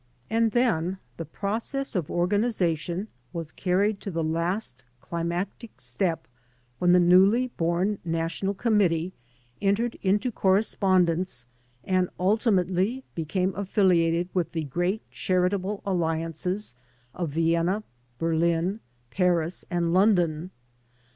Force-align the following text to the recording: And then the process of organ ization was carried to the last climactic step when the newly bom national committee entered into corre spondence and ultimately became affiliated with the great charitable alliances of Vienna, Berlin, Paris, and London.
And 0.31 0.49
then 0.49 0.97
the 1.17 1.27
process 1.27 1.95
of 1.95 2.09
organ 2.09 2.41
ization 2.41 3.05
was 3.33 3.51
carried 3.51 3.99
to 4.01 4.09
the 4.09 4.23
last 4.23 4.83
climactic 4.99 5.79
step 5.79 6.27
when 6.79 6.91
the 6.91 6.99
newly 6.99 7.49
bom 7.49 7.99
national 8.03 8.55
committee 8.55 9.13
entered 9.61 9.99
into 10.01 10.31
corre 10.31 10.61
spondence 10.63 11.45
and 11.83 12.09
ultimately 12.19 13.03
became 13.13 13.53
affiliated 13.55 14.27
with 14.33 14.53
the 14.53 14.63
great 14.63 15.03
charitable 15.11 15.83
alliances 15.85 16.73
of 17.13 17.29
Vienna, 17.29 17.83
Berlin, 18.17 18.79
Paris, 19.11 19.65
and 19.69 19.93
London. 19.93 20.49